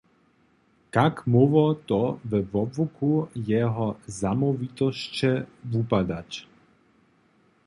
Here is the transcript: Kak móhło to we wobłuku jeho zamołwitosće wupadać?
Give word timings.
Kak 0.91 1.15
móhło 1.31 1.75
to 1.75 2.19
we 2.29 2.39
wobłuku 2.51 3.27
jeho 3.51 3.87
zamołwitosće 4.19 5.31
wupadać? 5.71 6.47